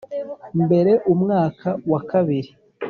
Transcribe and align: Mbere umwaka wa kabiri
Mbere 0.65 0.91
umwaka 1.13 1.69
wa 1.91 2.01
kabiri 2.09 2.49